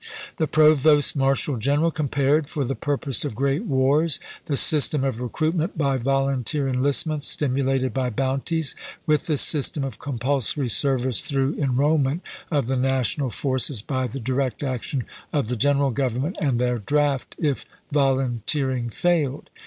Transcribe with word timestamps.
The 0.37 0.47
Provost 0.47 1.15
Marshal 1.15 1.57
General 1.57 1.91
compared, 1.91 2.49
for 2.49 2.65
the 2.65 2.73
purpose 2.73 3.23
of 3.23 3.35
great 3.35 3.65
wars, 3.65 4.19
the 4.45 4.57
system 4.57 5.03
of 5.03 5.19
recruitment 5.21 5.77
by 5.77 5.97
volunteer 5.97 6.67
enlistments 6.67 7.27
stimulated 7.27 7.93
by 7.93 8.09
bounties, 8.09 8.73
with 9.05 9.27
the 9.27 9.37
system 9.37 9.83
of 9.83 9.99
compulsory 9.99 10.69
service 10.69 11.21
through 11.21 11.55
en 11.59 11.75
rollment 11.75 12.21
of 12.49 12.65
the 12.65 12.77
national 12.77 13.29
forces 13.29 13.83
by 13.83 14.07
the 14.07 14.19
direct 14.19 14.63
action 14.63 15.03
of 15.31 15.49
the 15.49 15.55
General 15.55 15.91
Government 15.91 16.35
and 16.41 16.57
their 16.57 16.79
draft 16.79 17.35
if 17.37 17.63
volun 17.93 18.39
teering 18.47 18.89
failed. 18.89 19.51